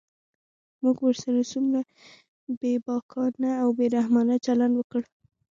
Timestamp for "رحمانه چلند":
3.97-4.73